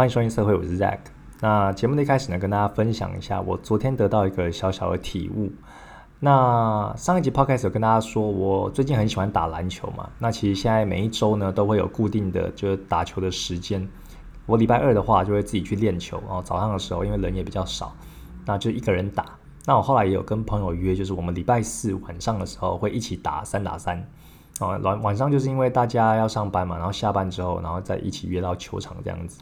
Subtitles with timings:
[0.00, 0.96] 欢迎收听社会，我是 Zack。
[1.42, 5.52] 那节目的一开始呢，跟大家分享一下我昨天得到一个小小的体悟。
[6.20, 10.08] 那上一集 Podcast 有跟大家说，我最近很喜欢打篮球嘛。
[10.18, 13.86] 那其实现在每一周呢，都会有固定的就是打球的时间。
[14.46, 16.40] 我礼拜二的话，就会自己去练球哦。
[16.42, 17.94] 早上的时候，因为人也比较少，
[18.46, 19.26] 那就一个人打。
[19.66, 24.02] 那我后来也有跟朋友约，就是我们礼拜四晚上的时候会一起打三打三。
[24.60, 29.40] 哦，晚晚上就是因为大家要上班嘛，然后下班之后，然后再一起约到球场这样子。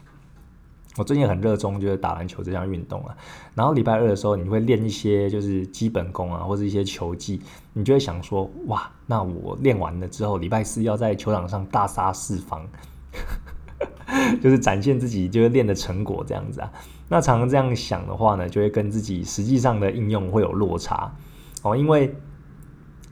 [0.99, 3.15] 我最近很热衷就是打篮球这项运动啊，
[3.55, 12.67] 然后礼拜二的时候你会练一些就是基本功啊，或者一些球技，你就会想说哇，那我练完了之后，礼拜四要在球场上大杀四方，
[14.43, 16.69] 就是展现自己就是练的成果这样子啊。
[17.07, 21.09] 那常常这样想的话呢，就会跟自己实际上的应用会有落差
[21.63, 22.13] 哦，因为。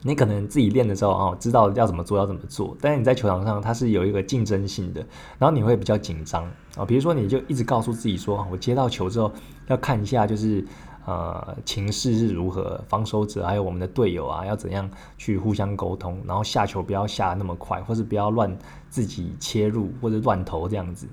[0.02, 5.04] 你可能自己练的时候哦，知道要怎么做，要怎么做，但是你在球场上它是有一个竞争性的，
[5.38, 6.44] 然后你会比较紧张
[6.76, 6.84] 啊。
[6.84, 9.32] 比如说，你就一直告诉自己说，我接到球之后
[9.66, 10.64] 要看一下，就是
[11.04, 18.56] 呃情势是如何，防守者还有我们的队友啊，要怎样去互相沟通，然后下球不要下那么快，或是不要乱
[18.88, 21.08] 自己切入或者乱投这样子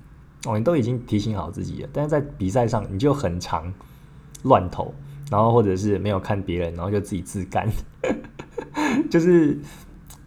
[0.46, 0.56] 哦。
[0.56, 3.74] 你都已经提醒好自己了，但是在比赛上你就很常
[4.44, 4.94] 乱投，
[5.28, 7.68] 然后或者是没有看别人，然后就自己自干。
[9.10, 9.58] 就是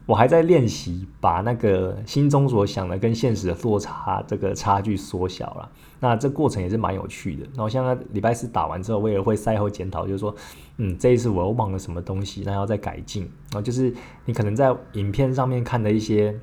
[0.05, 5.71] 我还在练习，把那个心中所想的跟现实的落差这个差距缩小了。
[5.99, 7.43] 那这过程也是蛮有趣的。
[7.53, 10.33] 然后像在礼拜四打完之后，我也会赛后检讨，就是说，
[10.77, 13.23] 嗯，这一次我又忘了什么东西，那要再改进。
[13.51, 13.93] 然后就是
[14.25, 16.33] 你可能在影片上面看的一些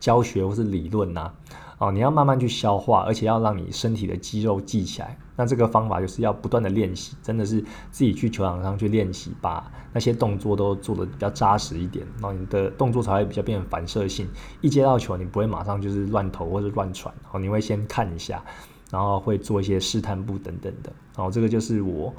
[0.00, 1.30] 教学或是理论呐。
[1.78, 5.18] 哦，你要慢慢去消化，而且要让你身体的肌肉记起来。
[5.34, 14.28] 那这个方法就是要不断的练习，真的是自己去球场上去练习，把那些动作都做的比较扎实一点，然后你的动作才会比较变反射性。
[14.60, 18.44] 一接到球，你不会马上就是乱投或者乱传，哦，你会先看一下，
[18.90, 20.92] 然后会做一些试探步等等的。
[21.16, 22.14] 然后这个就是我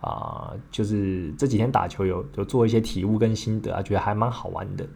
[0.00, 4.86] 啊，就是这几天打球有有做一些体悟跟心得啊，觉得还蛮好玩的。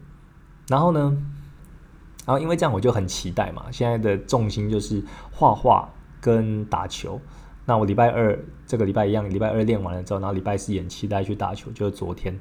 [0.69, 1.17] 然后呢？
[2.25, 5.89] 然后因为这样我就很期待嘛，现在的重心就是画画
[6.21, 7.19] 跟打球。
[7.67, 12.33] 那我礼拜二这个礼拜一样，礼拜二练完了之后，然后礼拜四也期待去打球，就是昨天。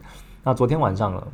[0.45, 1.27] 那昨天晚上了，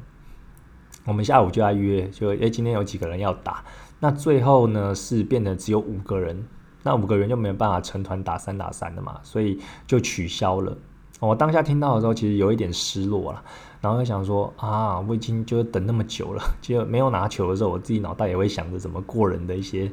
[1.05, 3.63] 我们下午就在约，就诶今天有几个人要打。
[4.01, 6.43] 那最后呢是变得只有五个人，
[6.83, 10.75] 那五个人就没有办法成团打三打三的嘛，所以就取消了。
[11.21, 13.45] 我当下听到的时候，其实有一点失落了。
[13.83, 19.93] 然后就想说啊，我已经就等那么久了，就没有拿球的时候，我自己脑袋也会想着怎么过人的一些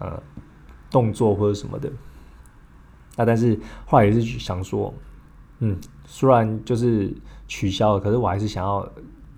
[0.00, 0.22] 呃
[0.90, 1.90] 动作或者什么的。
[3.18, 4.94] 那但是后来也是想说，
[5.58, 7.12] 嗯，虽然就是
[7.46, 8.88] 取消了，可是我还是想要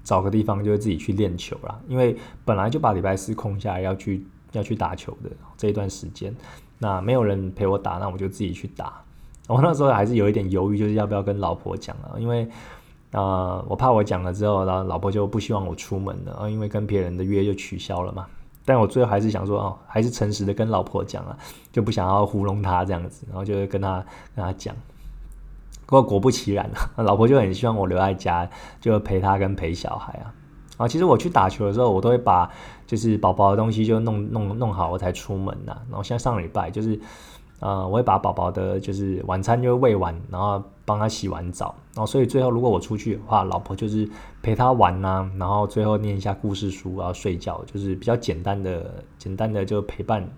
[0.05, 1.81] 找个地方，就是自己去练球啦。
[1.89, 6.33] 因为本来就把礼拜四空下来要去要去打球的这一段时间，
[6.79, 9.03] 那没有人陪我打，那我就自己去打。
[9.49, 12.47] 我那时候还是有一点犹豫，就是要不要跟老婆讲啊，因为。
[13.13, 18.25] 啊，我怕我讲了之后，然后老婆就不希望我出门了啊，因为跟别人的约就取消了嘛。
[18.71, 21.37] 但我最后还是想说，哦，还是诚实的跟老婆讲啊，
[21.73, 23.97] 就不想要糊弄她这样子，然后就跟她
[24.37, 24.73] 跟她讲。
[25.87, 28.49] 不过果不其然啊， 老婆就很希望我留在家，
[28.81, 30.33] 就陪她跟陪小孩啊。
[30.77, 32.49] 啊，其实我去打球的时候，我都会把
[32.87, 35.77] 就是宝宝的东西就弄弄弄好，我才出门呐。
[35.89, 37.01] 然后像上礼拜就是。
[37.63, 44.09] 呃，我会把宝宝的，就是晚餐就喂完，然后帮他洗完澡，然后所以最后如果我出去的话，老婆就是
[44.43, 50.28] 陪他玩呐，然后最后念一下故事书，然后睡觉，就是比较简单的、简单的就陪伴，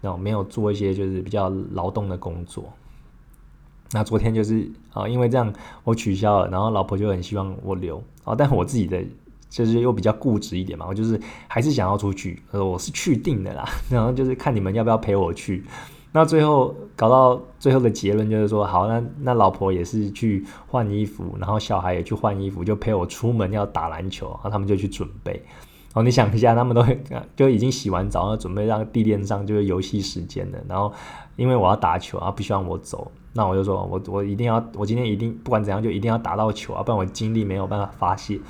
[0.00, 2.72] 然后没有做一些就是比较劳动的工作。
[3.92, 5.52] 那昨天就是啊，因为这样
[5.84, 9.04] 我取消了，然后老婆就很希望我留啊，但我自己的
[9.50, 15.62] 就是又比较固执一点嘛，我就是还是想要出去，呃，我是去定的啦， 然后就是看你们要不要陪我去。
[16.12, 25.40] 那最后搞到最后的结论就是说，好，那那老婆也是去换衣服，然后小孩也去换衣服，就陪我出门要打篮球，然后他们就去准备。
[25.94, 26.84] 哦，你想一下，他们都
[27.36, 30.58] 就已经洗完澡，然后准备让地垫上就是游戏时间了。
[30.68, 30.92] 然后
[31.36, 38.40] 因为我要打球啊，不希望我走，那我就说我我一定要，我今天一定不管怎样就一定要打到球啊，不然我精力没有办法发泄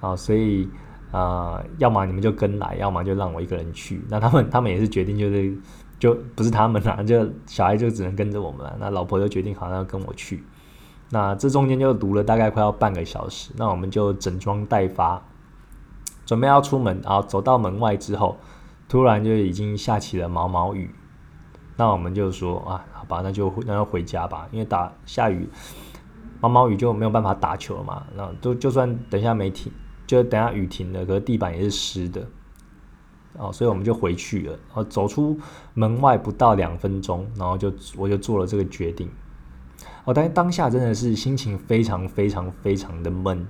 [0.00, 0.16] 啊。
[0.16, 0.68] 所以
[1.12, 4.00] 啊，要么你们就跟来，要么就让我一个人去。
[4.08, 5.56] 那他们他们也是决定就是。
[5.98, 8.76] 就不是他们啦， 就小孩就只能跟着我们了。
[8.78, 10.44] 那老婆就决定好像要跟我去。
[11.10, 13.52] 那这中间就读了大概快要半个小时。
[13.56, 15.22] 那我们就整装待发，
[16.24, 17.00] 准备要出门。
[17.04, 18.36] 然后走到门外之后，
[18.88, 20.90] 突然就已经下起了毛毛雨。
[21.76, 25.48] 那我们就说啊，好吧，那就那要回家吧，因为打下雨，
[26.40, 28.02] 毛毛雨就没有办法打球了嘛。
[28.14, 29.70] 那都就算等一下没停，
[30.06, 32.26] 就等下雨停了，可是地板也是湿的。
[33.38, 34.58] 哦，所以我们就回去了。
[34.74, 35.38] 哦，走出
[35.74, 39.08] 门外不到两分钟，然后就我就做了这个决定。
[40.04, 43.46] 哦，但是当下真的是心情非常非常非常的闷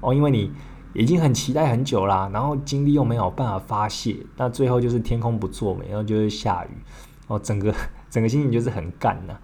[0.00, 0.50] 哦，因为你
[0.94, 6.70] 已经很期待很久啦，然后精力又没有办法发泄，那最后就是天空不作美，然后就是下雨，
[7.26, 7.74] 哦，整个
[8.10, 9.36] 整个心情就是很干呐。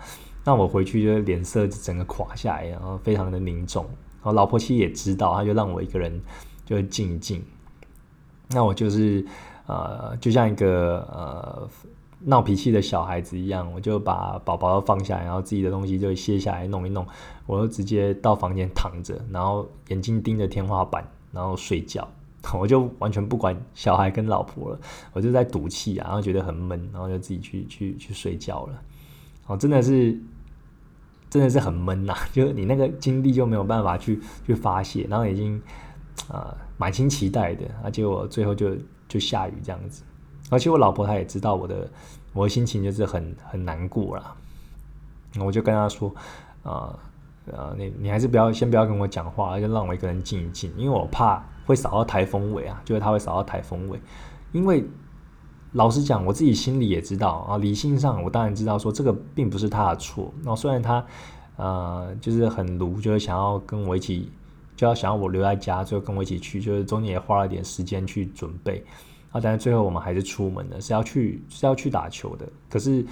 [0.45, 3.85] 那我回去就脸色整个垮下来，然后非常的凝重。
[3.85, 6.21] 然后老婆其实也知道，她就让我一个人
[6.65, 7.43] 就静一静。
[8.51, 9.25] 那我就是
[9.69, 11.69] 呃，就像一个呃。
[12.21, 17.07] 闹脾气的小孩子一样，我就把宝宝放下，然后自己的东西就卸下来弄一弄，
[17.47, 22.07] 我就直接到房间躺着，然后眼睛盯着天花板，然后睡觉。
[22.59, 24.81] 我就完全不管小孩跟老婆了，
[25.13, 28.83] 我就在赌气啊，然后觉得很闷，然后就自己去去去睡觉了。
[29.47, 30.21] 哦，真的是
[31.31, 35.63] 真的是很闷呐， 就你那个精力就没有办法去去发泄，然后已经
[36.29, 38.77] 啊满心期待的，而且我最后就
[39.09, 40.05] 就下雨这样子。
[40.51, 41.91] 而且我老婆她也知道我的
[42.33, 44.35] 我的心情就是很很难过啦，
[45.41, 46.15] 我就跟她说，
[46.63, 46.99] 啊
[47.51, 53.99] 呃，你你还是不要先不要跟我讲话，就让我一个人静一静，因为我怕会扫到台风尾啊，就是他会扫到台风尾。
[54.53, 54.85] 因为
[55.73, 60.33] 老实讲，我自己心里也知道啊，理性上我当然知道说这个并不是他的错。
[60.43, 61.05] 那虽然他
[61.57, 64.31] 呃就是很鲁，就是想要跟我一起，
[64.79, 68.85] 就要想要我留在家，就跟我一起去，就是中间也花了点时间去准备。
[69.33, 69.41] 啊！
[69.43, 72.49] 但是最后我们还是出门了，是要去是要去打球的。
[72.71, 73.05] 可是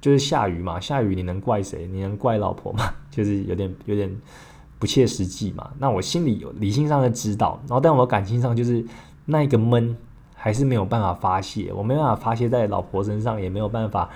[0.00, 1.88] 就是下雨嘛，下雨你能怪谁？
[1.90, 2.94] 你能怪老婆吗？
[3.10, 4.14] 就是有点有点
[4.78, 5.72] 不切实际嘛。
[5.78, 8.84] 那我心里有理性上的知道，然后但我感情上就是
[9.24, 9.96] 那一个闷，
[10.36, 11.72] 还是没有办法发泄。
[11.72, 14.10] 我没办法发泄在老婆身上，也没有办法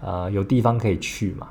[0.00, 1.48] 呃有地方可以去嘛。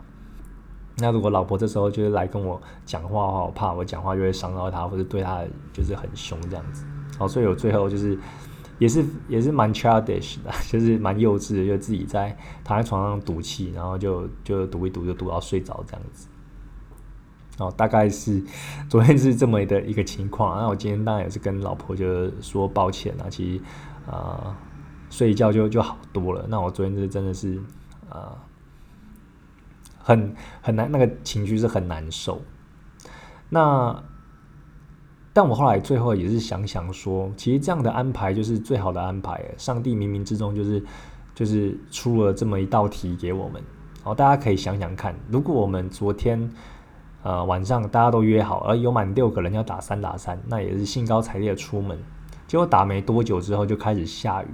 [0.97, 5.41] 那如果老婆这时候就是来跟我讲话的话，我怕我讲话就会伤到她，或者对她
[5.71, 6.85] 就是很凶这样子。
[7.17, 8.17] 好，所以我最后就是。
[8.79, 12.35] 也是也是蛮 childish 的， 就是蛮幼稚的，就自己在
[12.65, 16.27] 躺在床上赌气，然后就就赌一赌，就赌到睡着这样子。
[17.59, 18.43] 哦，大概是
[18.89, 20.59] 昨天是这么的一个情况。
[20.59, 23.63] 那我今天当然也是跟老婆就说抱歉啊，其实
[24.11, 24.57] 啊
[25.11, 26.45] 睡一觉就就好多了。
[26.49, 27.61] 那我昨天是真的是
[28.09, 28.35] 啊
[30.03, 32.39] 很很难，那个情绪是很难受。
[33.49, 34.03] 那。
[35.35, 39.43] 但我后来最后也是想想说，其实这样的安排就是最好的安排。
[39.57, 40.83] 上帝冥冥之中就是
[41.33, 43.59] 就是出了这么一道题给我们。
[44.03, 46.47] 好，大家可以想想看，如果我们昨天
[47.23, 51.97] 呃晚上大家都约好，而有满六个人要打三打三，那也是兴高采烈的出门，
[52.53, 54.47] 结果打没多久之后就开始下雨，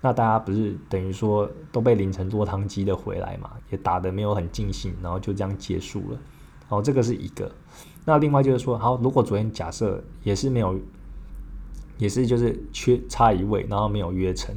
[0.00, 3.48] 那大家不是等于说都被淋成落汤鸡的回来嘛？
[3.70, 6.18] 也打得没有很尽兴，然后就这样结束了。
[6.68, 7.48] 哦，这个是一个。
[8.04, 10.76] 那另外就是说，好，如果昨天假设也是没有，
[11.96, 14.52] 也是就是缺差一位，然后没有约成，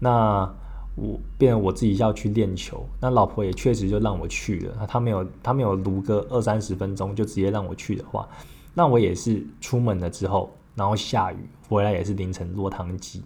[0.00, 0.52] 那
[0.96, 8.28] 我变我自己要去练球，那老婆也确实就让我去了，他没有他没有撸个二三十分钟就直接让我去的话，
[8.74, 13.22] 那我也是出门了之后，然后下雨回来也是凌晨落汤鸡，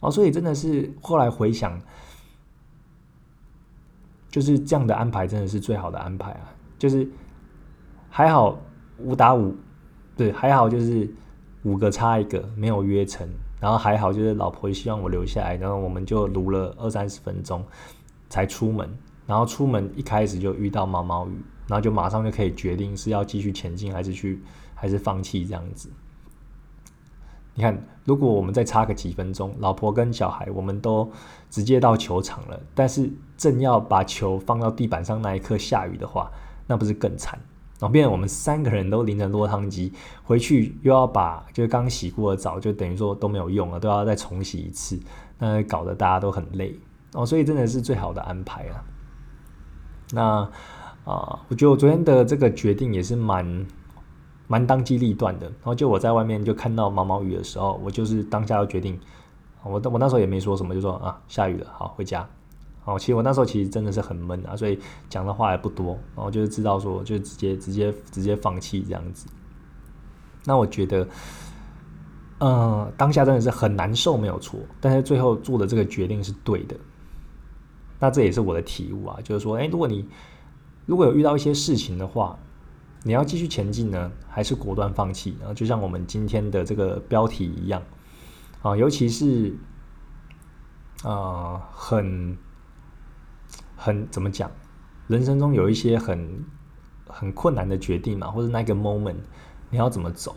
[0.00, 1.80] 哦，所以真的是后来回想，
[4.30, 7.08] 就是这样的安排真的是最好的安排啊，就是
[8.08, 8.58] 还好。
[8.98, 9.54] 五打五，
[10.16, 11.06] 对，还好就是
[11.64, 13.28] 五个差一个没有约成，
[13.60, 17.62] 然后还好就是老婆希望我留下来，然后我们就撸了二三十分钟
[18.30, 18.88] 才出门，
[19.26, 21.32] 然后出门一开始就遇到毛毛雨，
[21.68, 24.40] 然后就马上就可以决定是要继续前进还是去
[24.74, 25.90] 还是放弃这样子。
[27.56, 31.10] 你看，如果我们再差个几分钟，老婆跟小孩我们都
[31.50, 36.30] 直接到球场了，但是正要把球放到地板上那一刻下雨的话，
[36.66, 37.38] 那不是更惨？
[37.78, 45.00] 然后变成我们三个人都淋着落汤鸡，回去又要把就是刚洗过的澡，就等于说都没有用了，都要再重洗一次，
[45.38, 46.78] 那搞得大家都很累
[47.14, 48.84] 哦，所以真的是最好的安排啊。
[50.12, 50.22] 那
[51.04, 53.66] 啊，我觉得我昨天的这个决定也是蛮
[54.46, 55.46] 蛮当机立断的。
[55.46, 58.98] 然后就我在外面就看到毛毛雨的时候，我就是当下就决定，
[59.62, 62.28] 我我那时候也没说什么，就说啊下雨了，好回家。
[62.84, 69.26] 哦，其实我那时候其实真的是很闷啊，所以讲的话也不多，然后就是知道说，就直接直接直接放弃这样子。
[70.44, 71.08] 那我觉得，
[72.38, 76.76] 嗯，当下真的是很难受，没有错，但是最后做的这个决定是对的。
[77.98, 80.08] 那这也是我的体悟啊，就是说，哎，如果你
[80.84, 82.38] 如果有遇到一些事情的话，
[83.06, 85.36] 你要继续前进呢，还是果断放弃？
[85.38, 87.80] 然后就像我们今天的这个标题一样，
[88.62, 89.54] 啊，尤其是
[91.04, 92.36] 啊，很。
[93.78, 94.50] 很怎么讲？
[95.06, 96.44] 人生中有一些很
[97.06, 99.14] 很困难的决定嘛，或者那个 moment，
[99.70, 100.34] 你要怎么走？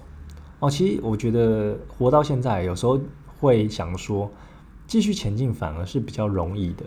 [0.60, 3.00] 哦，其实我觉得活到现在，有时候
[3.40, 4.30] 会想说，
[4.86, 6.86] 继续前进反而是比较容易的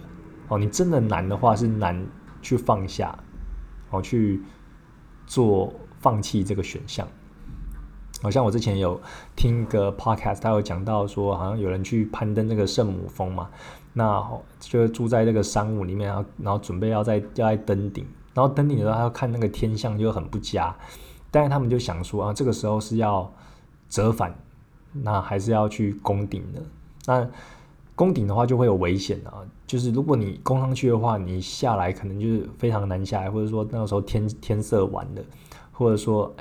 [0.49, 0.59] 哦。
[0.59, 2.07] 你真的难的话是难
[2.43, 3.19] 去放下，
[3.91, 4.43] 哦，去
[5.33, 7.09] 做放弃这个选项。
[8.21, 9.01] 好像我之前有
[9.35, 13.49] 听一个 podcast，他有讲到说，好像有人去攀登那个圣母峰嘛，
[13.95, 14.23] 那
[14.61, 20.77] 就住在那个山屋里面，然后然后准备要在要在登顶，然后登顶的时候他要看那个天象就很不佳，
[21.31, 23.33] 但是他们就想说啊，这个时候是要
[23.89, 24.39] 折返，
[24.93, 26.63] 那还是要去攻顶的，
[27.07, 27.31] 那。
[27.95, 35.23] 攻顶的话就会有危险啊，就是如果你攻上去的话，你下来可能就是非常难下来，或者说那个时候天天色晚了，
[35.71, 36.35] 或者说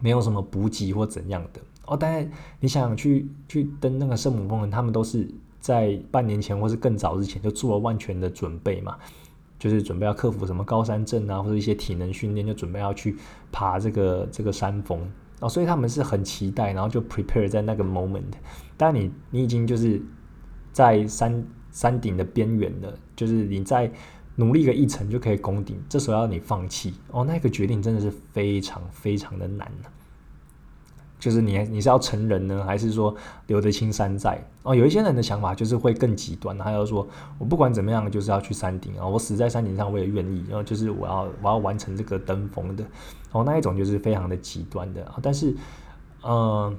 [0.00, 1.96] 没有什么补给或怎样的哦。
[1.96, 5.28] 当然，你想去去登那个圣母峰，他们都是
[5.60, 8.96] 在半年前或是更早之前就做了万全的准备嘛，
[9.58, 13.16] 就是准备要克服什么高山症啊，或者一些体能训练，就准备要去
[13.50, 15.00] 爬这个这个山峰
[15.40, 15.48] 哦。
[15.48, 18.32] 所以他们是很期待，然后就 prepare 在那个 moment。
[18.76, 20.00] 但你你已经就是
[20.72, 23.90] 在山山顶的边缘了，就是你在
[24.36, 29.70] 努力个一层就可以攻顶，这时候要你放弃哦，那个决定真的是非常非常的难
[31.18, 33.14] 就是你你是要成人呢，还是说
[33.46, 34.42] 留得青山在？
[34.62, 37.06] 哦，有一些人的想法就是会更极端，他要说
[37.38, 42.84] 我不管怎么样就是要去山顶啊，我死在山顶上我也愿意，然后就是我要我要完成这个登峰的
[43.30, 45.54] 哦，那一种就是非常的极端的啊，但是
[46.22, 46.76] 嗯。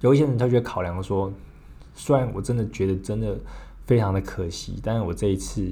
[0.00, 1.30] 有一些人他就会考量说，
[1.94, 3.38] 虽然我真的觉得真的
[3.84, 5.70] 非常的可惜，但是我这一次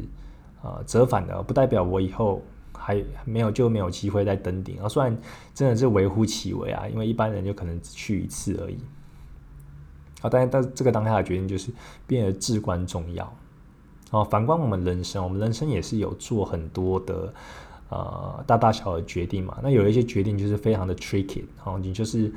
[0.62, 2.42] 啊折返的，不代表我以后
[2.76, 4.88] 还没有就没有机会再登顶啊。
[4.88, 5.16] 虽然
[5.54, 8.78] 真的是微乎其微啊，因为一般人就可能只去一次而已。
[10.20, 11.72] 啊，但是但这个当下的决定就是
[12.06, 13.32] 变得至关重要。
[14.10, 17.32] 哦，反观我们人生，我们人生也是有做很多的
[17.88, 19.58] 呃大大小的决定嘛。
[19.62, 22.30] 那有一些决定就是非常的 tricky，然哦，你就是。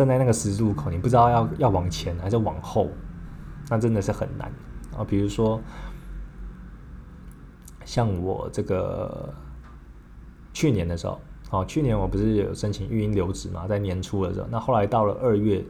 [0.00, 2.88] 站在那个十字路口，你不知道要要往前还是往后，
[3.68, 4.50] 那真的是很难
[4.96, 5.04] 啊。
[5.04, 5.60] 比如说，
[7.84, 9.30] 像我这个
[10.54, 15.62] 去年的时候，哦，去年我不是有申请育婴留职嘛，在年初的时候，那后来到了二月，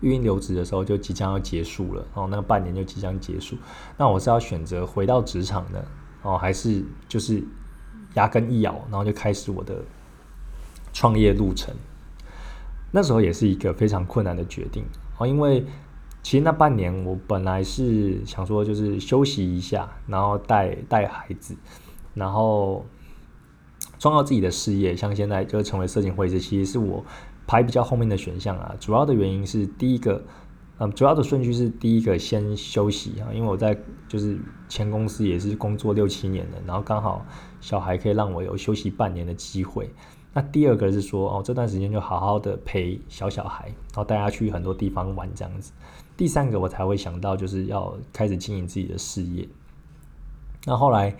[0.00, 3.54] 育婴留职的时候就即将要结束了，哦，那个半年就即将结束，
[3.98, 5.84] 那我是要选择回到职场的，
[6.22, 7.44] 哦，还是就是
[8.14, 9.84] 牙根一咬，然后就开始我的
[10.94, 11.74] 创业路程。
[12.96, 14.84] 那时候也是一个非常困难的决定
[15.18, 15.66] 哦，因为
[16.22, 21.56] 其实那半年我本来是想说就是休息一下，然后带带孩子，
[22.14, 22.86] 然后
[23.98, 27.04] 创造自己的事业，像现在就成为摄影会师，其实是我
[27.48, 28.76] 排比较后面的选项啊。
[28.78, 30.22] 主要的原因是第一个，
[30.78, 37.26] 嗯，主要的顺序是第一个先休息啊，因为我在就是前公司也是工作六七年了，然后刚好
[37.60, 39.92] 小孩可以让我有休息半年的机会。
[40.36, 45.72] 那第二个是说，哦，这段时间就好好的陪小小孩，然后带他去很多地方玩这样子。
[46.16, 49.48] 第三个我才会想到，就是要开始经营自己的事业。
[50.64, 51.16] 那后来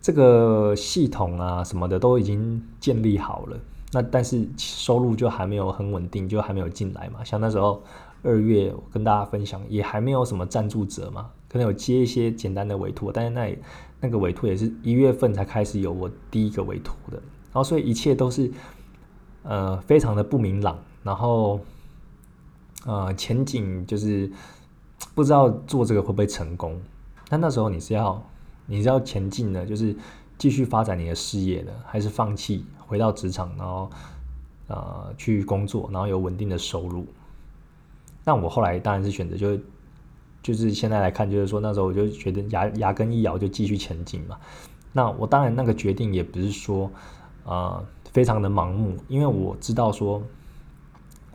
[0.00, 3.58] 这个系统啊什么的都已经建立好了，
[3.92, 7.22] 那但是收入就还没有很稳定，就还没有进来嘛。
[7.22, 7.82] 像那时候
[8.22, 13.58] 二月跟大家分享，也还没有什么赞助者嘛，可能有接一些简单的委托，但是那
[14.00, 17.20] 那个委托也是一月份才开始有我第一个委托的。
[17.56, 18.52] 然后，所以一切都是，
[19.42, 20.78] 呃，非常的不明朗。
[21.02, 21.58] 然后，
[22.84, 24.30] 呃，前景就是
[25.14, 26.78] 不知道做这个会不会成功。
[27.30, 28.22] 那那时候你是要
[28.66, 29.96] 你是要前进的，就是
[30.36, 33.90] 继续发展你的事业的，还是放弃回到职场，然后
[34.66, 37.06] 呃去工作，然后有稳定的收入？
[38.22, 39.64] 那我后来当然是选择，就是
[40.42, 44.36] 就是现在来看，就是说那时候我就觉得牙牙根一咬就继续前进嘛。
[44.92, 46.90] 那我当然那个决定也不是说。
[47.46, 50.20] 啊，非常的盲目，因为我知道说，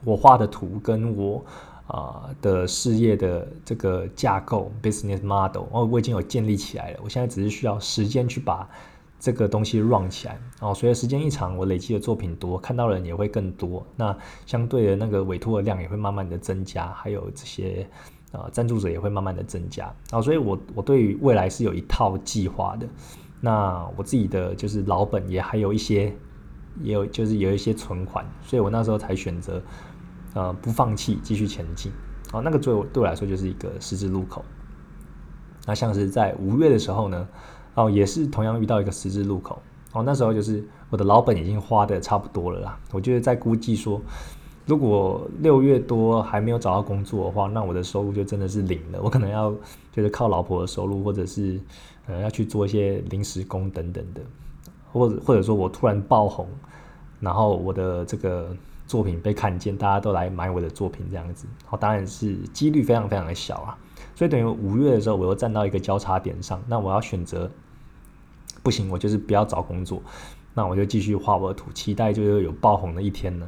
[0.04, 1.42] 我画的图跟我
[1.88, 7.00] 啊的事业的这个架构 business model，哦，我已经有建立起来了。
[7.02, 8.70] 我现在只是需要时间去把
[9.22, 10.38] 这个东西 run 起来。
[10.60, 14.14] 哦，随着时间一长，我累积的作品多，看到的人也会更多，那
[14.46, 17.88] 相对的那个委托的量也会慢慢的增加，还有这些
[18.34, 19.94] 啊赞助者也会慢慢的增加。
[20.10, 22.86] 啊，所以我我对于未来是有一套计划的。
[23.42, 26.16] 那我自己的就是老本也还有一些，
[26.80, 29.62] 也有就是有一些存款，所以我那时候才选择，
[30.36, 31.92] 呃，不放弃继续前进。
[32.32, 34.46] 哦，那个对我对我来说就是一个十字路口。
[35.66, 37.28] 那像是在五月的时候呢，
[37.74, 39.62] 哦，也是同样遇到一个十字路口。
[39.94, 42.80] 哦，那时候就是我的老本已经花的差不多了啦。
[42.92, 44.00] 我就是在估计说，
[44.66, 49.02] 如果六月多还没有找到工作的话，那我的收入就真的是零了。
[49.02, 49.54] 我可能要
[49.92, 51.60] 就是靠老婆的收入，或者是。
[52.08, 54.22] 呃，要去做一些临时工等等的，
[54.92, 56.48] 或者或者说我突然爆红，
[57.20, 63.78] 然后我的这个作品被看见，大家都来买我的作品这样子，好，当然是几率非常非常的小啊。
[64.16, 67.50] 所以等于五月的时候，我又站到一个交叉点上，那我要选择，
[68.64, 70.02] 不行，我就是不要找工作，
[70.56, 73.48] 那我就继续画我的图，期待就是有爆红的一天呢，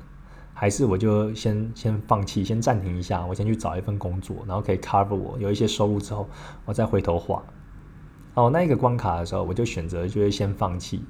[0.54, 6.28] 还是我就先先放弃，先暂停一下，我先去找一份工作，然后可以 cover 我有一些收入之后，
[6.66, 7.44] 我再回头画。
[8.36, 11.04] 哦，那一个关卡的时候，我就选择就会先放弃，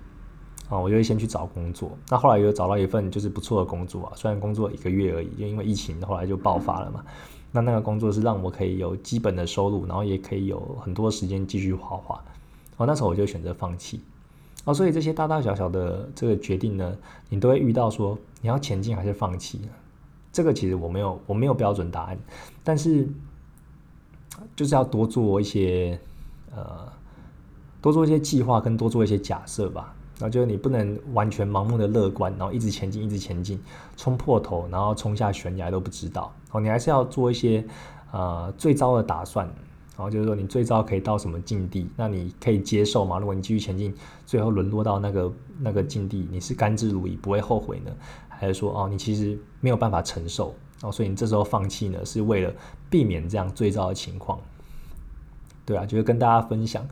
[0.69, 1.91] 哦，我就会先去找工作。
[2.09, 7.03] 那后来有找到一份就是不错的工作啊，虽然工作一个月而已，就因为疫情后来就爆发了嘛。
[7.51, 12.23] 那那个工作是让我可以有基本的收入，然后也可以有很多时间继续画画。
[12.77, 14.01] 哦，那时候我就选择放弃。
[14.65, 16.95] 哦，所以这些大大小小的这个决定呢，
[17.29, 19.59] 你都会遇到说你要前进还是放弃。
[20.31, 22.17] 这个其实我没有我没有标准答案，
[22.63, 23.07] 但是
[24.55, 25.99] 就是要多做一些
[26.55, 26.91] 呃
[27.81, 29.93] 多做一些计划跟多做一些假设吧。
[30.19, 33.59] 然后就是你不能完全盲目的乐观，然后一直前进，一直前进，
[33.97, 36.31] 冲破头，然后冲下悬崖都不知道。
[36.51, 37.65] 哦，你还是要做一些
[38.11, 39.51] 呃最糟的打算。
[39.95, 41.89] 然后就是说你最糟可以到什么境地？
[41.95, 43.19] 那你可以接受吗？
[43.19, 43.93] 如果你继续前进，
[44.25, 47.91] 最后沦落到那个那个境地，你是甘之如饴，不会后悔呢？
[48.27, 50.55] 还是说哦，你其实没有办法承受？
[50.81, 52.53] 哦，所以你这时候放弃呢，是为了
[52.89, 54.39] 避免这样最糟的情况？
[55.65, 56.87] 对啊，就是跟大家分享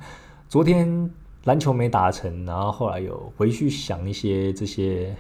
[0.47, 1.11] 昨天。
[1.45, 5.17] 篮球没打成，然后后来有回去想一些这些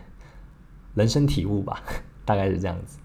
[0.93, 1.81] 人生体悟吧，
[2.23, 2.99] 大概是这样子。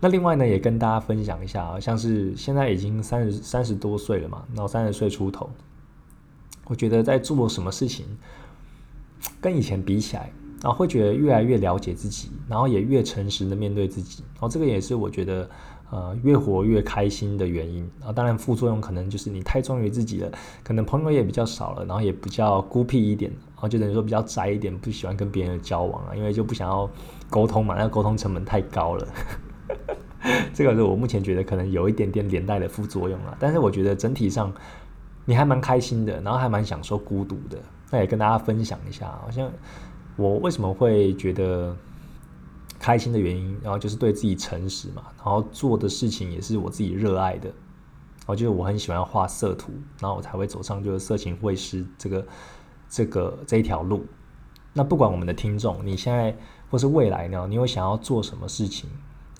[0.00, 5.50] 那另外呢，也跟大家分享一下啊，像是现在已经三十三十多岁了嘛，然后三十岁出头，
[6.66, 8.06] 我觉得在做什么事情
[9.40, 10.30] 跟以前比起来，
[10.62, 15.48] 然后会觉得越来越了解自己，然后也越诚实的面对自己，然后这个也是我觉得。
[15.90, 20.30] 呃，越活越开心的原因啊，当然副作用可能就是你太忠于自己了，
[20.62, 26.86] 可能朋友也比较少了，然后也比较孤僻一点，然后就等于说比较宅一点，不喜欢跟别人交往啊，因为就不想要
[27.30, 29.08] 沟通嘛，那沟通成本太高了。
[30.54, 34.52] 这个是我目前觉得可能有一点点连带的副作用啊，但是我觉得整体上
[35.24, 37.58] 你还蛮开心的，然后还蛮享受孤独的，
[37.90, 39.50] 那也跟大家分享一下，好像
[40.16, 41.76] 我为什么会觉得。
[42.80, 47.50] 开心的原因，然后就是对自己诚实嘛，然后做的事情也是我自己热爱的，
[48.24, 52.26] 我觉得我很喜欢画色图，然后我才会走上就是色情绘师这个
[52.88, 54.06] 这个这一条路。
[54.72, 56.32] 那不管我们的听众，你现在
[56.70, 58.88] 或是未来呢，你有想要做什么事情？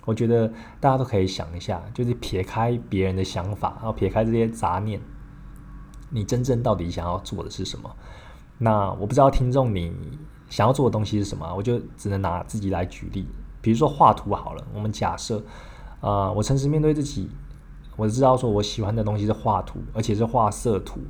[0.09, 0.49] 我觉得
[0.81, 4.99] 大家都可以想一下，就是撇开别人的想法，然后撇开这些杂念，
[6.09, 7.95] 你真正到底想要做的是什么？
[8.57, 9.93] 那我不知道听众你。
[10.49, 11.55] 想要做的东西是什么？
[11.55, 13.29] 我就只能拿自己来举例。
[13.61, 15.45] 比如说画图好了，我们假设，
[16.01, 17.29] 啊，我诚实面对自己，
[17.97, 21.01] 我知道说我喜欢的东西是画图，而且是画色图。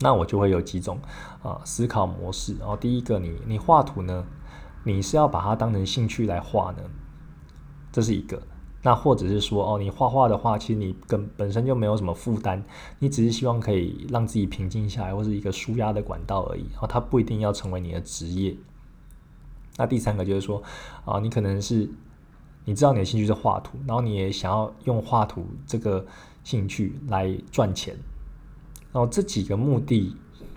[0.00, 0.98] 那我就会有几种
[1.42, 2.56] 啊思考模式。
[2.58, 4.24] 然后第一个，你你画图呢，
[4.84, 6.78] 你是要把它当成兴趣来画呢？
[7.96, 8.38] 这是一个。
[8.82, 12.62] 那或者是说，哦，你画画的话，其实你根本身就没有什么负担，
[12.98, 16.66] 你只是希望可以让自己平静下来，或是一个舒压的管道而已。
[16.72, 18.54] 然后它不一定要成为你的职业。
[19.78, 20.62] 那第三个就是说，
[21.06, 21.88] 啊，你可能是
[22.66, 26.04] 你知道你的兴趣是画图，然后你也想要用画图这个
[26.44, 27.96] 兴趣来赚钱。
[28.92, 30.14] 然后这几个目的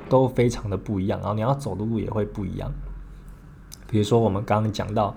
[0.10, 2.70] 都非常的不一样，然后你要走的路也会不一样。
[3.88, 5.16] 比如说我们刚刚讲到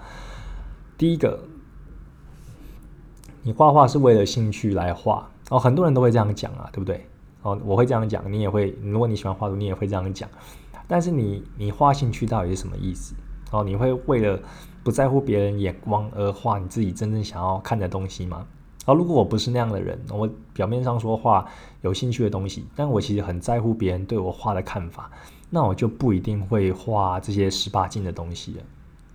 [0.96, 1.48] 第一个。
[3.42, 7.04] 你画画是为了兴趣来画哦，很多人都会这样讲啊，对不对？
[7.42, 8.72] 哦，我会这样讲，你也会。
[8.82, 10.28] 如果你喜欢画图，你也会这样讲。
[10.86, 13.14] 但是你你画兴趣到底是什么意思？
[13.50, 14.38] 哦，你会为了
[14.84, 18.46] 不在乎别人眼光而画你自己真正想要看的东西吗？
[18.86, 21.44] 而如果我不是那样的人，我表面上说画
[21.82, 25.10] 有兴趣的东西，但我其实很在乎别人对我画的看法，
[25.50, 28.62] 那我就不一定会画这些十八禁的东西了，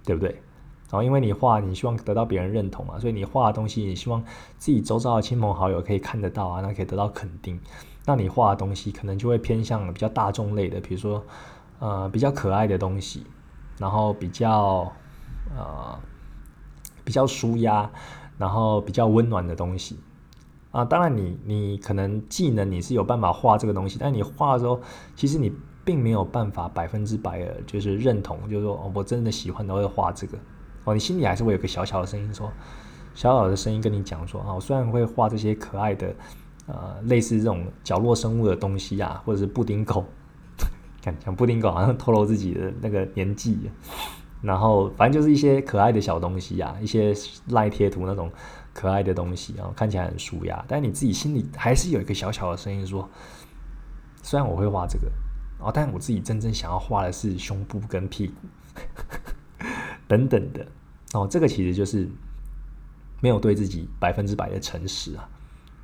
[0.04, 0.42] 对不对？
[0.90, 4.24] 然后，因为你画，你希望得到别人认同嘛，所以你画的东西，你希望
[4.58, 7.60] 自己周遭的亲朋好友可以看得到啊，那可以得到肯定。
[8.06, 11.22] 那你画的东西可能就会偏向比较大众类的，比如说，
[11.80, 13.26] 呃，比较可爱的东西，
[13.78, 14.90] 然后比较
[15.54, 16.00] 呃
[17.04, 17.92] 比较舒压，
[18.38, 20.00] 然后比较温暖的东西
[20.72, 20.86] 啊。
[20.86, 24.80] 当然，你你可能技能你是有办法画这个东西，但你画的时候，
[25.18, 25.52] 其实你
[25.84, 30.38] 并没有办法百分之百的，就是认同，就是说，哦，我真的喜欢的会画这个。
[30.88, 32.50] 哦，你心里还是会有个小小的声音说，
[33.14, 36.16] 小小的声音跟你讲说啊，我虽然会画这些可爱的，
[36.66, 40.06] 呃，类似这种角落生物的东西啊，或者是布丁狗，
[41.02, 43.70] 讲讲布丁狗好像透露自己的那个年纪，
[44.42, 47.14] 然后反正就是一些可爱的小东西啊，一些
[47.50, 48.32] 赖贴图那种
[48.74, 53.10] 可爱的东西啊，看起来很舒雅，但你自己心里还是有一个小小的声音说，
[54.24, 55.12] 虽然我会画这个，
[55.60, 58.34] 哦，但我自己真正想要画的是胸部跟屁股。
[60.08, 60.66] 等等的，
[61.14, 62.08] 哦，这个其实就是
[63.20, 65.28] 没有对自己百分之百的诚实啊，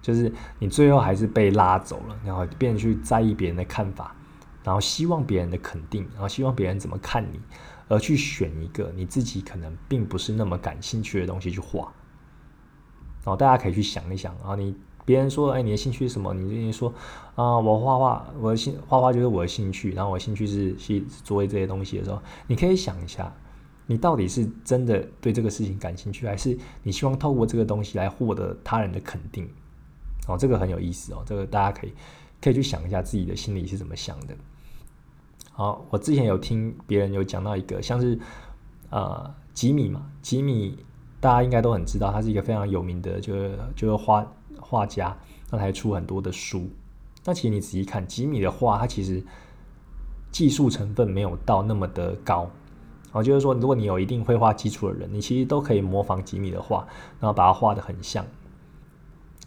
[0.01, 4.15] 就是你最后还是被拉走了，然后变去在意别人的看法，
[4.63, 7.39] 然后希望别人的肯定，然后希望别人怎么看你，
[7.87, 11.91] 而去选一个你自己可能并不是那么感兴趣的东西去画。
[13.25, 16.33] 哦，大家可以去想一想啊，你别人说，哎，你的兴趣是什么？
[16.33, 16.93] 你你说
[17.35, 23.33] 啊，我画画，我的兴画画就是我的兴趣，然后我兴趣是去做这些东西的时候，你可以想一下。
[23.85, 29.47] 你到底是真的对这个事情感兴趣，还是你希望透过这个东西来获得他人的肯定？
[30.27, 31.93] 哦，这个很有意思哦，这个大家可以
[32.41, 34.33] 可以去想一下自己的心里是怎么想的。
[35.51, 38.17] 好，我之前有听别人有讲到一个，像是
[38.89, 40.77] 呃吉米嘛，吉米
[41.19, 44.25] 大家应该都很知道，他是一个非常有名的，就是就是画
[44.59, 45.15] 画家，
[45.49, 46.69] 他还出很多的书。
[47.25, 49.21] 那其实你仔细看吉米的画，他其实
[50.31, 52.49] 技术成分没有到那么的高。
[53.13, 56.83] 然后就是说，如果你有一定绘画基础的人，你其实都可以模仿吉米的画，
[57.19, 58.25] 然后把它画的很像。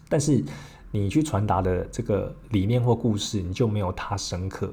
[0.09, 0.44] 但是
[0.92, 4.72] 你去传达的这个理念或故事，你就没有他深刻。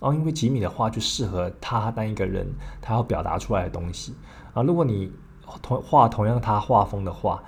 [0.00, 4.14] 哦，因为吉米的画就适合他当一个人，他要表达出来的东西
[4.54, 4.62] 啊。
[4.62, 5.12] 如果你
[5.60, 7.40] 同画同样他画风的画，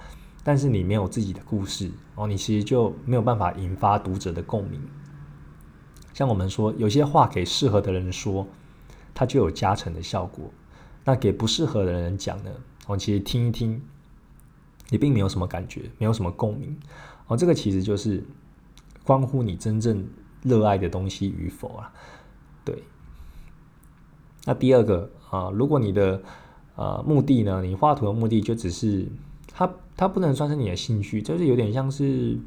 [0.44, 4.78] 但是你没有自己的故事，哦，你其实就没有办法引发读者的共鸣。
[6.12, 8.46] 像我们说，有些话给适合的人说，
[9.14, 10.50] 它就有加成的效果。
[11.04, 12.50] 那给不适合的人讲呢？
[12.86, 13.80] 我其实听一听，
[14.90, 16.76] 也并没有什么感觉，没有什么共鸣。
[17.26, 18.22] 哦，这个其实就是
[19.04, 20.06] 关乎你真正
[20.42, 21.92] 热爱的东西与否啊。
[22.64, 22.82] 对。
[24.46, 26.22] 那第二个啊，如果你的
[26.76, 29.06] 呃目的呢，你画图的目的就只是
[29.52, 32.38] 它，它不能算是你的兴趣，就是有点像是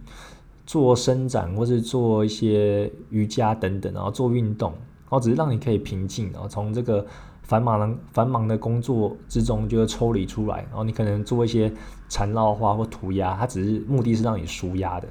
[0.65, 7.05] 做伸展或是做一些瑜伽等等，然后做运动，然后只是让你可以平静，然后从这个。
[7.47, 11.73] 繁忙的繁忙的工作之中，就会抽离出来，然后你可能做一些
[12.09, 15.07] 缠绕画或涂鸦，它只是目的是让你舒压的。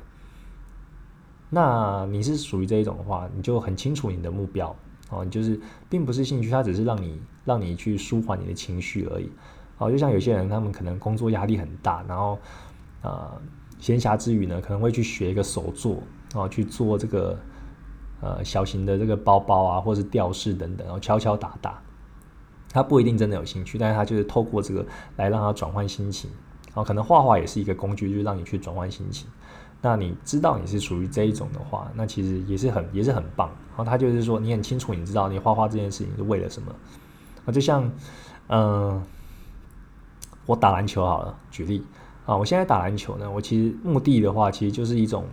[1.49, 4.77] 那你是属于这一种的话，你就很清楚你的目标
[5.09, 9.31] 哦，你就是并不是兴趣，它只是让你让你去舒缓你的情绪而已。
[9.79, 12.39] 哦，就像有些人，他们可能工作压力很大，然后
[13.03, 13.41] 呃
[13.79, 16.03] 闲暇之余呢，可能会去学一个手作
[16.35, 17.39] 然哦，去做这个
[18.21, 21.81] 呃小型的这个包包啊，或是吊饰等等，然后敲敲打打。
[22.73, 24.85] 他不一定真的有兴趣，但是他就是透过这个
[25.17, 26.31] 来让他转换心情，
[26.75, 29.29] 啊，可能画画也是一个工具，就是让你去转换心情。
[29.81, 33.49] 那你知道你是属于这一种的话，那其实也是很也是很棒。
[33.71, 36.75] 然后他就是说，你很清楚，你知道你画画这件事情是为了什么。
[37.45, 37.91] 啊，就像，
[38.49, 39.03] 嗯，
[40.47, 41.85] 我打篮球好了，举例
[42.25, 45.25] 啊，我现在打篮球呢，我其实目的的话，其实就是一种。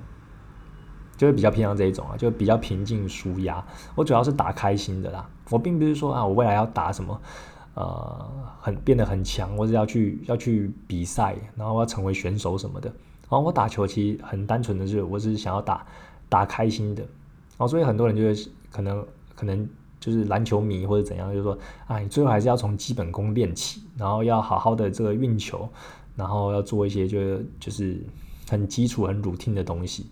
[1.24, 3.66] 就会比较偏向这一种啊，就比较平静舒压。
[3.96, 7.22] 我主要是打开心的啦，我并不是说啊，我未来要打什么，
[7.76, 12.90] 呃，很变得很强，或者要去要去比赛，然后要成为选手什么的。
[12.90, 15.86] 然后我打球其实很单纯的是，我只是想要打
[16.28, 17.02] 打开心的。
[17.04, 19.66] 然后所以很多人就会可能可能
[20.02, 21.58] 就是篮球迷或者怎样，就是说
[21.88, 25.70] 啊，你最后还是要从基本功练起，然后要好好的这个运球，
[26.18, 28.06] 然后要做一些就是就是
[28.50, 30.08] 很基础很 routine 的东西。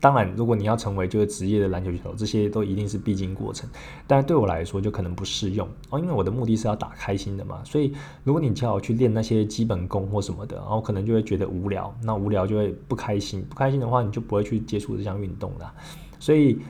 [0.00, 3.68] 当然，如果你要成为就是职业的篮球选手，这些都一定是必经过程。
[4.06, 7.60] 但是对我来说，就可能不适用哦，因为我的目的是要打开心的嘛。
[7.64, 11.92] 所以，如果你叫我去练那些基本功或什么的，然后可能就会觉得无聊。
[12.00, 15.74] 那无聊就会不开心，不开心的话，你就不会去接触这项运动了。
[16.20, 16.60] 所以，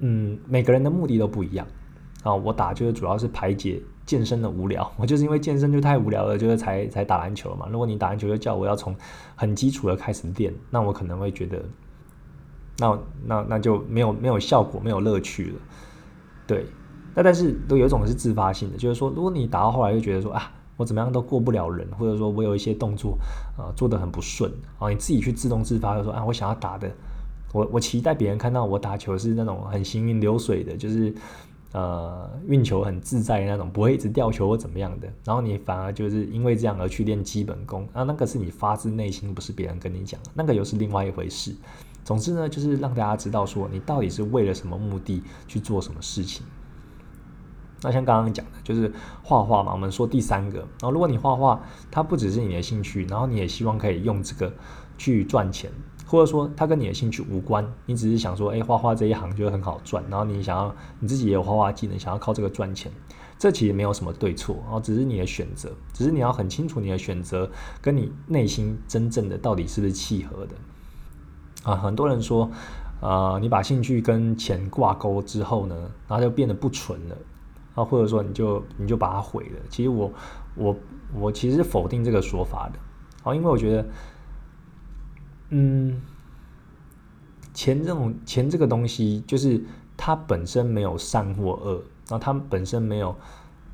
[0.00, 1.64] 嗯，每个人的目的都不一样
[2.24, 2.34] 啊。
[2.34, 7.68] 我打就是主要是排解健身的无聊， 我就是因为健身就太无聊了，就是才才打篮球嘛。
[7.70, 8.92] 如果你打篮球就叫我要从
[9.36, 11.62] 很基础的开始练，那我可能会觉得。
[12.78, 15.60] 那那那就没有没有效果，没有乐趣了，
[16.46, 16.66] 对。
[17.18, 23.16] 那但是都有一种是自发性的，就是说，如果你打到后来就觉得说啊，我怎么样都过不了人，或者说我有一些动作
[23.56, 26.90] 啊做得很不顺啊，你自己去自动自发的说啊，我想要打的，
[27.54, 31.14] 我我期待别人看到我打球是那种很行云流水的，就是
[31.72, 35.08] 呃运球很自在的那种，不会一直掉球或怎么样的。
[35.24, 41.54] 然后你反而就是因为这样而去练基本功啊，那个是你发自内心，不是别人跟你讲，那个又是另外一回事。
[42.06, 46.46] 总之呢，就是让大家知道说，你到底是为了什么目的去做什么事情。
[47.82, 48.92] 那像刚刚讲的，就是
[49.24, 49.72] 画画嘛。
[49.72, 54.54] 我们说第三个，然后如果你画画，它不只是你的兴趣，然后你也希望可以用这个
[54.96, 55.68] 去赚钱，
[56.06, 62.90] 或者说它跟你的兴趣无关，你只是想说，哎，画画这一行就很好赚，然后你想要你自己也有画画技能，想要靠这个赚钱，
[63.36, 67.50] 这其实没有什么对错，然后只是你的选择，只是你要很清楚你的选择
[67.82, 70.54] 跟你内心真正的到底是不是契合的。
[71.66, 72.48] 啊，很多人说，
[73.00, 75.74] 呃，你把兴趣跟钱挂钩之后呢，
[76.06, 77.16] 然后就变得不纯了。
[77.74, 79.60] 啊，或者说你就你就把它毁了。
[79.68, 80.10] 其实我
[80.54, 80.76] 我
[81.12, 82.78] 我其实否定这个说法的，
[83.28, 83.86] 啊，因为我觉得，
[85.50, 86.00] 嗯，
[87.52, 89.62] 钱这种钱这个东西，就是
[89.96, 93.14] 它本身没有善或恶，然后它本身没有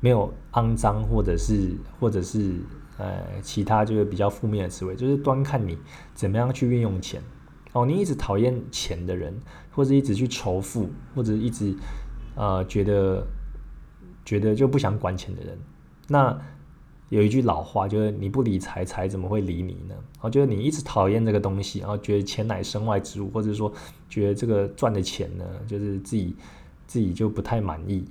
[0.01, 2.59] 没有肮脏或者是或者是
[2.97, 5.77] 呃其他就是比较负面的词汇，就是端看你
[6.13, 7.21] 怎么样去运用钱。
[7.73, 9.35] 哦，你一直讨厌钱的人，
[9.71, 11.75] 或者一直去仇富，或者一直
[12.35, 13.25] 呃觉得
[14.23, 15.57] 觉得就不想管钱的人，
[16.07, 16.39] 那
[17.09, 19.95] 有一句老话就是你不理财，财怎么会理你呢？
[20.21, 23.73] 哦，就是你一直讨厌这个东西，然后觉得钱乃身外之物，或者说
[24.07, 26.35] 觉得这个赚的钱呢，就是自己
[26.85, 28.05] 自己就不太满意，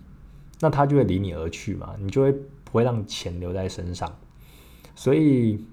[0.59, 4.13] 那他就会离你而去嘛，你就会不会让钱留在身上。
[4.97, 5.65] 所以，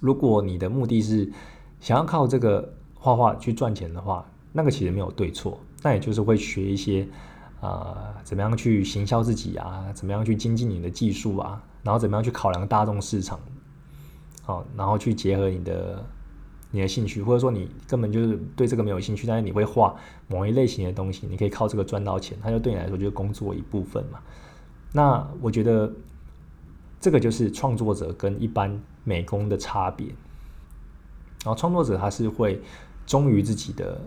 [0.00, 1.30] 如果你的目的是
[1.78, 2.74] 想要靠这个。
[3.02, 7.08] 画画去赚钱的话，那个其实没有对错，那也就是会学一些，
[7.62, 13.40] 呃，怎么样去行销自己啊，怎么样去精进你的技术啊，然后怎么样去考量大众市场，
[14.42, 16.04] 好，然后去结合你的
[16.70, 19.96] 你的兴趣，或者说你根本就是对这个没有兴趣，但是你会画
[20.28, 24.18] 某一类型的东西，你可以靠这个赚到钱，它就对你来说就是工作一部分嘛。
[24.92, 25.90] 那我觉得
[27.00, 30.08] 这个就是创作者跟一般美工的差别，
[31.44, 32.60] 然后创作者他是会。
[33.10, 34.00] 忠于自己的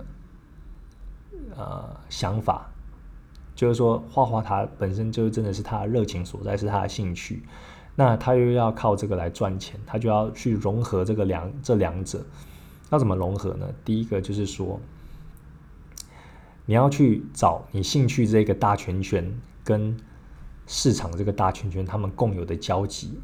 [1.57, 2.71] 呃想法，
[3.53, 7.43] 就是说画画，它本身就真的是他的热情所在，是他的兴趣。
[7.97, 12.25] 那他又要靠这个来赚钱，他就要去融合这个两这两者。
[12.91, 13.67] 要怎么融合呢？
[13.83, 14.79] 第一个就是说，
[16.65, 19.97] 你要去找你兴趣这个大圈圈跟
[20.65, 23.19] 市场这个大圈圈他们共有的交集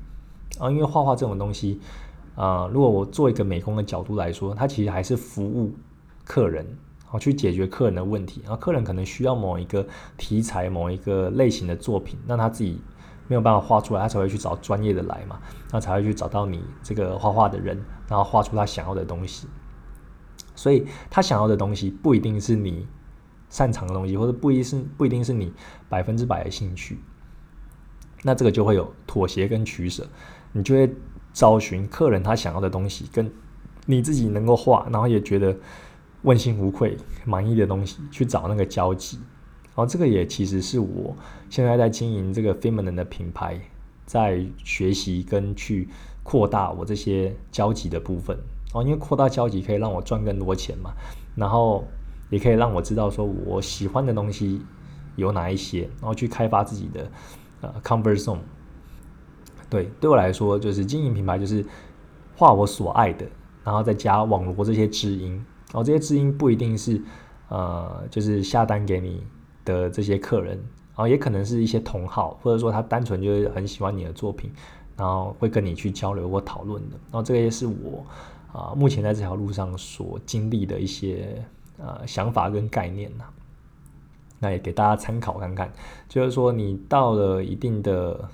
[0.59, 1.79] 啊，因为画画这种东西。
[2.35, 5.73] 啊，如果我做一个美工的角度来说，它其实还是服务
[6.23, 6.65] 客人，
[7.05, 8.41] 好去解决客人的问题。
[8.43, 12.79] 然后客人可能需要某一个题材、某一个类型的作品，那他自己
[13.27, 15.37] 没有办法画出来，他才会去找专业的来嘛，
[15.71, 19.47] 那才会去找到你这个画画的人，然后画出他想要的东西。
[20.55, 22.87] 所以他想要的东西不一定是你
[23.49, 25.51] 擅长的东西，或者不一定是不一定是你
[25.89, 26.99] 百分之百的兴趣。
[28.23, 30.07] 那这个就会有妥协跟取舍，
[30.53, 30.95] 你就会。
[31.33, 33.31] 找寻客人他想要的东西，跟
[33.85, 35.55] 你自己能够画，然后也觉得
[36.23, 39.17] 问心无愧、满意的东西，去找那个交集。
[39.75, 41.15] 然后这个也其实是我
[41.49, 43.59] 现在在经营这个 feminine 的品牌，
[44.05, 45.87] 在学习跟去
[46.23, 48.37] 扩大我这些交集的部分。
[48.73, 50.91] 哦，因为扩大交集可以让我赚更多钱嘛，
[51.35, 51.87] 然后
[52.29, 54.61] 也可以让我知道说我喜欢的东西
[55.15, 57.09] 有哪一些，然后去开发自己的
[57.61, 58.39] 呃 comfort zone。
[59.69, 61.63] 对，对我来说，就是经营品牌，就是
[62.35, 63.25] 画我所爱的，
[63.63, 65.33] 然后再加网罗这些知音，
[65.67, 66.99] 然后这些知音不一定是
[67.49, 69.23] 呃，就是下单给你
[69.63, 74.51] 的这些客人，然后也可能是一些同好，或者说他单纯就是很喜欢你的作品，
[74.97, 76.95] 然后会跟你去交流或讨论的。
[77.11, 78.03] 然后这个也是我
[78.51, 81.45] 啊，目前在这条路上所经历的一些
[81.77, 83.25] 呃想法跟概念呐。
[84.39, 85.71] 那也给大家参考看看，
[86.07, 88.27] 就是说你到了一定的。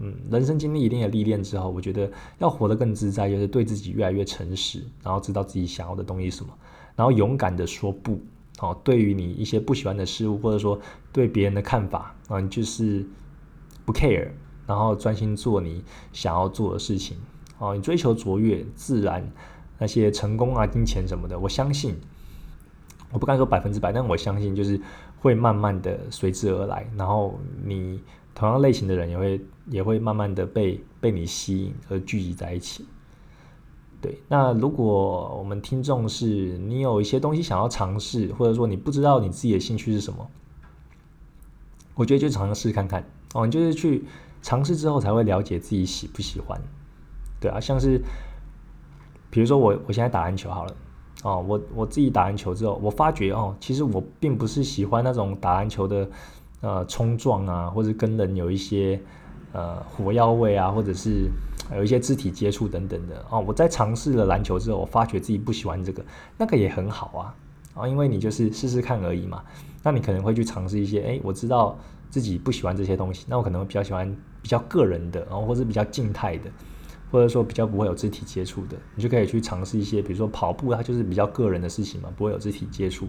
[0.00, 2.08] 嗯，人生经历一定的历练之后，我觉得
[2.38, 6.52] 要活得更自在，就是对自己越来越诚实，然后知道自己想要的东西什么，
[6.94, 8.20] 然后勇敢的说不。
[8.60, 10.80] 哦，对于你一些不喜欢的事物，或者说
[11.12, 13.06] 对别人的看法，啊，你就是
[13.84, 14.28] 不 care，
[14.66, 15.82] 然后专心做你
[16.12, 17.16] 想要做的事情。
[17.58, 19.28] 哦，你追求卓越，自然
[19.78, 21.96] 那些成功啊、金钱什么的，我相信，
[23.12, 24.80] 我不敢说百分之百，但我相信就是
[25.20, 28.00] 会慢慢的随之而来，然后你。
[28.38, 32.86] 同样类型的人也会也会慢慢的被被你吸引而聚集在一起。
[34.00, 40.24] 对，那如果我们听众是你有一些东西想要尝试，或者说你不知道你自己的兴趣是什么，
[41.96, 44.04] 我觉得就尝试看看哦，你就是去
[44.40, 46.60] 尝试之后才会了解自己喜不喜欢。
[47.40, 48.00] 对啊，像是
[49.30, 50.76] 比如说我我现在打篮球好了
[51.24, 56.08] 哦，我我自己打篮球之后，我发觉哦，其实我并不是喜欢那种打篮球的。
[56.60, 59.00] 呃，冲撞啊，或者跟人有一些
[59.52, 61.30] 呃火药味啊，或者是
[61.72, 63.44] 有一些肢体接触等等的哦。
[63.46, 66.04] 我在尝试了篮球之后，我发觉自己不喜欢这个，
[66.36, 67.34] 那个也很好啊
[67.74, 69.44] 啊，因为你就是试试看而已嘛。
[69.84, 71.78] 那你可能会去尝试一些，哎，我知道
[72.10, 76.50] 自己不喜欢这些东西，那我可能会比较喜欢比较个人的，然后或者比较静态的，
[77.12, 83.06] 或者说比较不会有肢体接触的，你就可以去尝试一些，比如说跑步，它就是比较个人的事情嘛，不会有肢体接触，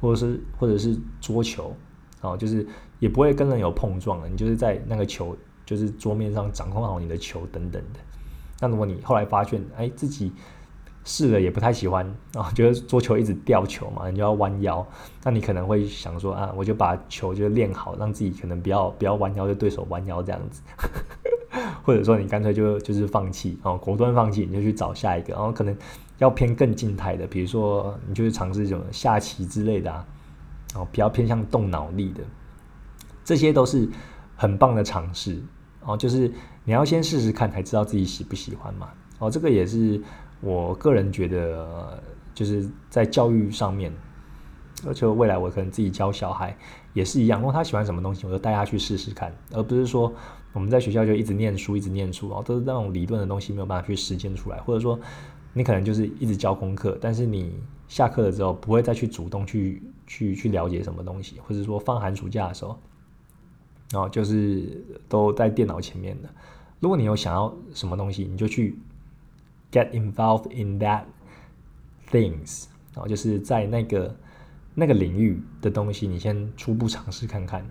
[0.00, 1.74] 或者是或者是桌球。
[2.22, 2.66] 哦，就是
[2.98, 8.00] 也不会跟人有碰撞了，你就是在那个球，就是桌面上掌控好你的球等等的。
[8.60, 10.32] 那如果你后来发现，哎，自己
[11.04, 14.86] 试了也不太喜欢啊，觉得桌球一直掉球嘛，你就要弯腰，
[15.24, 20.62] 那你可能会想说啊，我就把球就练好，让自己可能不要不要弯腰，就对手弯腰这样子，
[21.82, 25.76] 或者说你干脆就就是放弃哦，果断放弃，你就去找下一个，然后可能
[26.18, 30.06] 要偏更静态的，比如说你就是尝试什么下棋之类的啊，
[30.74, 32.22] 哦，比较偏向动脑力的，
[33.24, 33.88] 这些都是
[34.36, 35.42] 很棒的尝试
[35.80, 36.32] 哦，就是
[36.64, 40.00] 你要先试试看，才知道自己喜不喜欢嘛，哦，这个也是。
[40.44, 42.02] 我个人觉得，
[42.34, 43.92] 就是在教育上面，
[44.84, 46.58] 而且未来我可能自己教小孩
[46.94, 47.38] 也是一样。
[47.38, 50.12] 如果他喜欢什么东西，我就带他去试试看，而不是说
[50.52, 54.58] 我们在学校就一直念书，一直念书，然后都是那种理论的东西没有办法去实践出来。
[54.62, 54.98] 或者说，
[55.52, 59.80] 你可能就是一直教功课，但是你下课了之后不会再去主动去
[60.12, 62.78] 去去了解什么东西，或者说放寒暑假的时候，
[63.90, 66.28] 然后就是都在电脑前面的。
[66.80, 68.78] 如果你有想要什么东西，你就去。
[69.74, 71.04] Get involved in that
[72.10, 74.14] things，然后就是在那个
[74.74, 77.64] 那个领域的东西，你先初步尝试看看。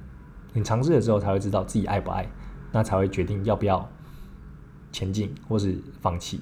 [0.51, 2.27] 你尝试了之后，才会知道自己爱不爱，
[2.71, 3.87] 那才会决定要不要
[4.91, 6.41] 前进或是放弃。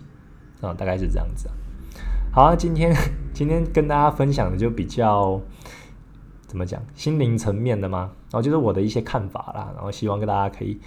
[0.61, 1.49] 啊，大概是这样子。
[2.31, 2.95] 好，今天
[3.35, 5.41] 今天跟大家分享的就比较
[6.49, 8.11] 怎么讲，心灵层面的吗？
[8.23, 9.71] 然后就是我的一些看法啦。
[9.73, 10.77] 然后希望跟大家可以。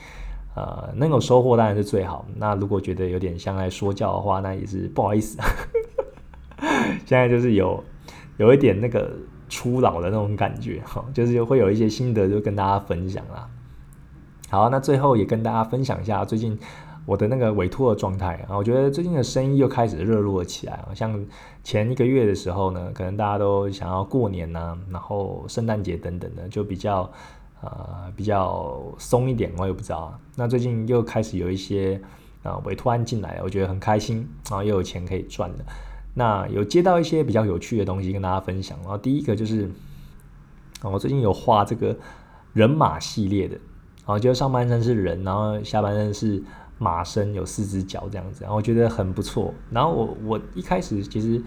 [0.55, 2.27] 呃，能有收获当然是最好。
[2.37, 5.39] 那如果觉得有点像在说教的话，那也是不好意思。
[7.07, 7.83] 现在就是有
[8.37, 9.11] 有一点那个
[9.49, 13.49] 初老的那种感觉哈，就是会有一些心得就跟大家分享啦。
[14.51, 16.59] 好，那最后也跟大家分享一下最近
[17.07, 18.57] 我的那个委托的状态啊。
[18.57, 20.95] 我觉得最近的生意又开始热络了起来啊。
[20.95, 21.25] 像
[21.63, 27.11] 前一个月的时候呢，可能大家都想要过年呐，然后圣诞节等等的，就比较。
[27.65, 30.19] 呃，比较松一点，我也不知道啊。
[30.35, 32.03] 那最近又开始有一些
[32.43, 35.65] 啊委托案进来，我觉得很开心，然后又有钱可以赚的。
[36.15, 38.77] 那有接到一些比较有趣的东西跟大家分享。
[38.81, 39.71] 然后第一个就是，
[40.83, 41.97] 我最近有画这个
[42.53, 46.43] 人马系列的，然后就上半身是人，然后下半身是
[46.83, 49.55] 马身，有四只脚这样子，然后我觉得很不错。
[49.71, 51.41] 然后我我一开始其实。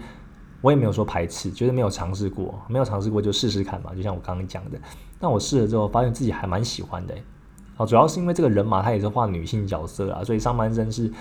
[0.62, 3.94] 我也没有说排斥，觉得没有尝试过，没有尝试过就试试看嘛。
[3.94, 4.80] 就像我刚刚讲的，
[5.20, 7.14] 但我试了之后，发现自己还蛮喜欢的。
[7.76, 11.12] 哦，主要是因为这个人马他也是画女性角色啊，所以上半身是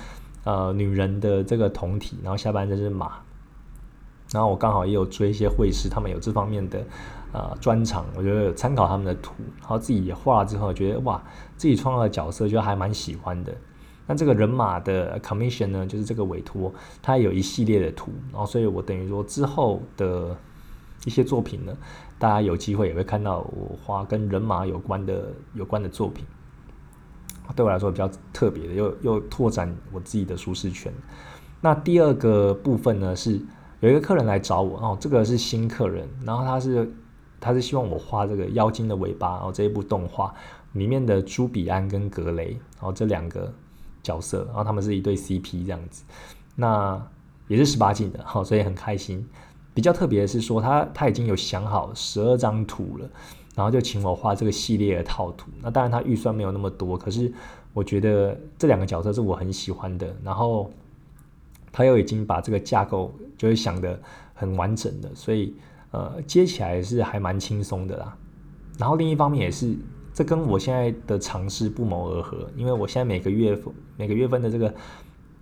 [0.46, 3.12] 呃女人的这个同体，然后下半身是马。
[4.32, 6.84] 然后我刚好也有追一些绘师，他们有这方面的
[7.34, 11.22] 呃专长，我觉得参考他们的图，然后自己也画了之后，觉得哇，
[11.56, 13.54] 自己创造的角色就还蛮喜欢的。
[14.08, 20.38] 那这个人马的 commission 呢，就是这个委托，它有一系列的图，然后所以我等于说之后的
[21.06, 21.76] 一些作品呢，
[22.20, 26.24] 大家有机会也会看到我画跟人马有关的有关的作品，
[27.56, 30.94] 对我来说比较特别的，又又拓展我自己的舒适圈。
[31.60, 33.42] 那第二个部分呢，是
[33.80, 36.94] 有一个客人来找我哦，这个是新客人，然后他是
[37.40, 40.32] 他是希望我画这个妖精的尾巴，然后这一部动画
[40.74, 43.52] 里面的朱比安跟格雷，然后这两个。
[44.06, 46.04] 角色，然后他们是一对 CP 这样子，
[46.56, 47.02] 那
[47.48, 49.28] 也是十八禁的，好，所以很开心。
[49.74, 53.10] 比较特别的是说，他他已经有想好十二张图了，
[53.56, 55.50] 然后就请我画这个系列的套图。
[55.62, 57.34] 那当然他预算没有那么多，可是
[57.74, 60.16] 我觉得这两个角色是我很喜欢的。
[60.24, 60.72] 然后
[61.72, 64.00] 他又已经把这个架构就是想的
[64.36, 65.56] 很完整的，所以
[65.90, 68.16] 呃接起来是还蛮轻松的啦。
[68.78, 69.76] 然后另一方面也是。
[70.16, 73.60] 这跟我现在的尝试不谋而合，因为我现在每个月
[73.98, 74.74] 每个月份的这个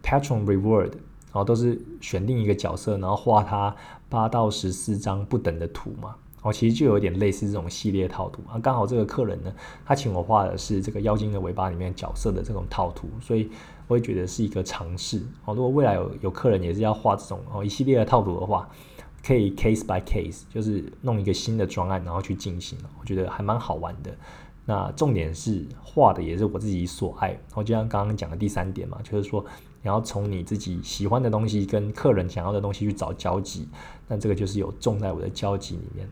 [0.04, 3.76] patron reward，然后都是选定一个角色，然后画它
[4.10, 8.58] 八到十四张不等的图嘛，然后其实就有点类似这种系列套图啊。
[8.58, 9.54] 刚好这个客人呢，
[9.86, 13.52] 他请我画的是这个妖精的尾巴里面角色的这种套图，所以
[13.88, 15.54] 我也觉得是一个尝试哦。
[15.54, 18.68] 如果未来有有客人也是要画这种哦一系列的套图的话，
[19.24, 24.12] 可以 case by case，就是弄一个新的专案然后去进行，我觉得还蛮好玩的。
[24.65, 29.43] 那重点是画的也是我自己所爱，然后就像刚刚讲的第三点嘛，就是说
[29.82, 33.67] 你要从你自己喜欢的东西跟客人想要的东西去找交集，
[34.08, 36.08] 那这个就是有种在我的交集里面。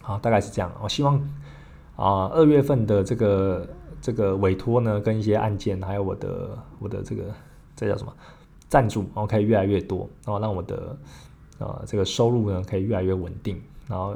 [0.00, 0.72] 好，大概是这样。
[0.80, 1.16] 我希望
[1.96, 3.68] 啊，二月份的这个
[4.00, 7.24] 这个委托呢，跟一些案件，还有我的我的这个
[7.74, 8.14] 这叫什么
[8.68, 10.96] 赞助，然后可以越来越多，然后让我的
[11.58, 14.14] 呃这个收入呢可以越来越稳定，然后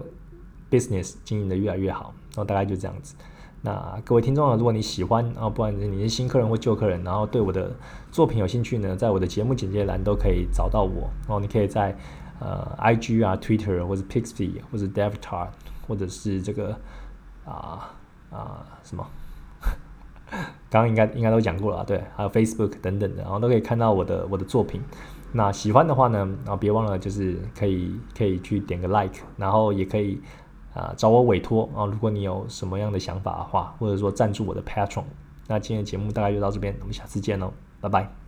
[0.71, 2.15] business 经营的越来越好。
[2.35, 3.15] 然后大概就这样子。
[3.63, 7.75] 那各位听众啊，如果你喜欢啊，不管你是新客人或旧客人，然后对我的
[8.11, 11.09] 作品有兴趣呢，在我的节目简介栏都可以找到我。
[11.23, 11.97] 然后你可以在
[12.41, 15.49] 呃 IG 啊、Twitter 或者 Pixie 或者 Devtar
[15.89, 16.79] 或者是这个
[17.47, 17.95] 啊
[18.31, 19.07] 啊什么，
[20.69, 24.83] 刚刚应该应该都讲过了，对，还有 Facebook 等等的，然后都可以看到我的我的作品。
[25.33, 30.21] 那喜欢的话呢，然后，别忘了就是可以可以去点个 like，然后也可以
[30.75, 35.05] 啊找我委托啊，如果你有什么样的想法的话，或者说赞助我的 Patron。
[35.47, 38.24] 那今天的节目大概就到这边，我们下次见喽，拜拜。